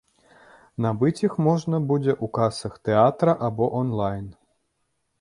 Набыць 0.85 1.23
іх 1.27 1.33
можна 1.49 1.81
будзе 1.93 2.13
ў 2.23 2.33
касах 2.39 2.73
тэатра 2.91 3.39
або 3.53 3.73
анлайн. 3.85 4.27